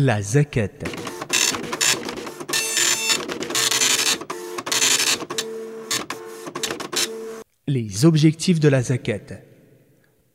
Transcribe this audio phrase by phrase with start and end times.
[0.00, 0.68] La zakat.
[7.66, 9.42] Les objectifs de la zakat.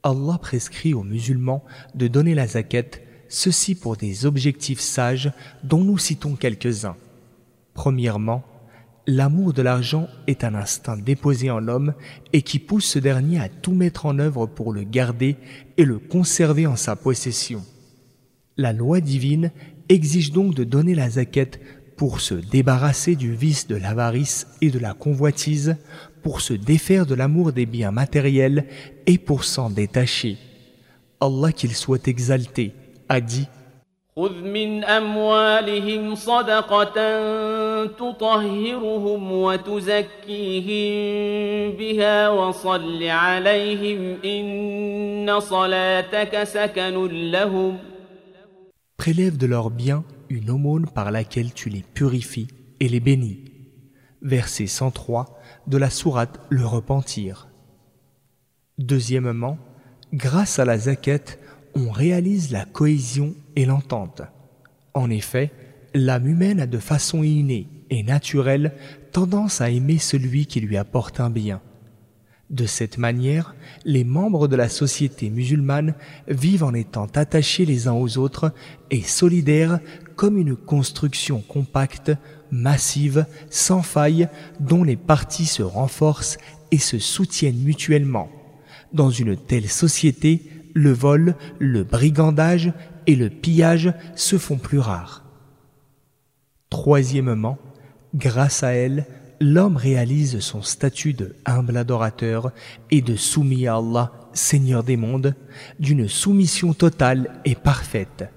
[0.03, 1.63] Allah prescrit aux musulmans
[1.95, 2.99] de donner la zakat,
[3.29, 5.31] ceci pour des objectifs sages
[5.63, 6.97] dont nous citons quelques-uns.
[7.73, 8.43] Premièrement,
[9.07, 11.93] l'amour de l'argent est un instinct déposé en l'homme
[12.33, 15.37] et qui pousse ce dernier à tout mettre en œuvre pour le garder
[15.77, 17.63] et le conserver en sa possession.
[18.57, 19.51] La loi divine
[19.89, 21.59] exige donc de donner la zaquette
[21.97, 25.77] pour se débarrasser du vice de l'avarice et de la convoitise,
[26.21, 28.65] pour se défaire de l'amour des biens matériels
[29.07, 30.37] et pour s'en détacher.
[31.19, 32.73] Allah qu'il soit exalté
[33.09, 33.47] a dit
[49.03, 52.47] Prélève de leurs biens une aumône par laquelle tu les purifies
[52.79, 53.43] et les bénis.
[54.21, 57.49] Verset 103 de la sourate Le Repentir.
[58.77, 59.57] Deuxièmement,
[60.13, 61.41] grâce à la zaquette,
[61.75, 64.21] on réalise la cohésion et l'entente.
[64.93, 65.51] En effet,
[65.93, 68.71] l'âme humaine a de façon innée et naturelle
[69.11, 71.61] tendance à aimer celui qui lui apporte un bien.
[72.53, 75.95] De cette manière, les membres de la société musulmane
[76.27, 78.53] vivent en étant attachés les uns aux autres
[78.91, 79.79] et solidaires
[80.15, 82.11] comme une construction compacte,
[82.51, 84.29] massive, sans faille,
[84.59, 86.37] dont les parties se renforcent
[86.69, 88.29] et se soutiennent mutuellement.
[88.93, 90.43] Dans une telle société,
[90.75, 92.71] le vol, le brigandage
[93.07, 95.25] et le pillage se font plus rares.
[96.69, 97.57] Troisièmement,
[98.13, 99.07] grâce à elle,
[99.43, 102.51] l'homme réalise son statut de humble adorateur
[102.91, 105.35] et de soumis à Allah, Seigneur des mondes,
[105.79, 108.29] d'une soumission totale et parfaite.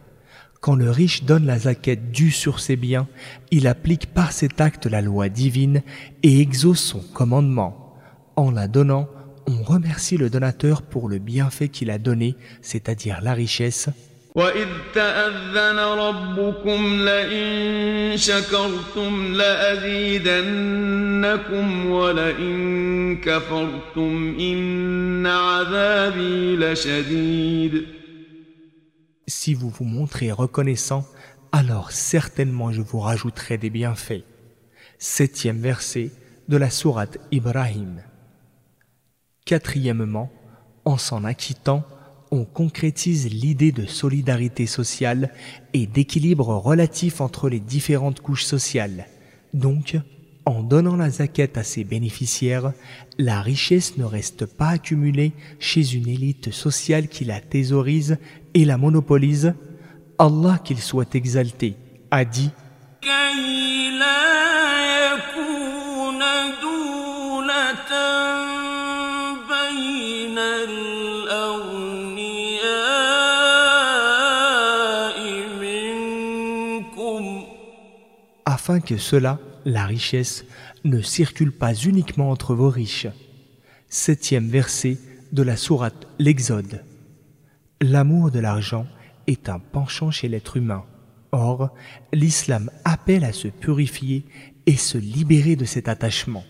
[0.60, 3.06] Quand le riche donne la zaquette due sur ses biens,
[3.50, 5.82] il applique par cet acte la loi divine
[6.22, 7.94] et exauce son commandement.
[8.34, 9.08] En la donnant,
[9.46, 13.88] on remercie le donateur pour le bienfait qu'il a donné, c'est-à-dire la richesse,
[14.35, 20.65] وإذ تأذن ربكم لئن شكرتم لأزيدنكم
[21.85, 27.85] ولئن كفرتم إن عذابي لشديد
[29.27, 31.05] Si vous vous montrez reconnaissant,
[31.51, 34.23] alors certainement je vous rajouterai des bienfaits.
[34.97, 36.11] Septième verset
[36.49, 38.01] de la sourate Ibrahim.
[39.45, 40.29] Quatrièmement,
[40.85, 41.85] en s'en acquittant,
[42.30, 45.30] on concrétise l'idée de solidarité sociale
[45.72, 49.06] et d'équilibre relatif entre les différentes couches sociales.
[49.54, 49.96] Donc,
[50.44, 52.72] en donnant la zaquette à ses bénéficiaires,
[53.18, 58.18] la richesse ne reste pas accumulée chez une élite sociale qui la thésaurise
[58.54, 59.54] et la monopolise.
[60.18, 61.74] Allah qu'il soit exalté
[62.10, 62.50] a dit
[78.46, 80.46] afin que cela, la richesse,
[80.84, 83.08] ne circule pas uniquement entre vos riches.
[83.88, 84.98] Septième verset
[85.32, 86.82] de la sourate L'Exode.
[87.82, 88.86] L'amour de l'argent
[89.26, 90.84] est un penchant chez l'être humain.
[91.32, 91.74] Or,
[92.12, 94.24] l'islam appelle à se purifier
[94.66, 96.44] et se libérer de cet attachement.